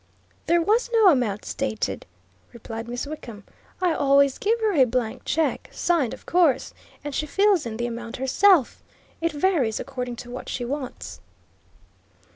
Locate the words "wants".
10.65-11.19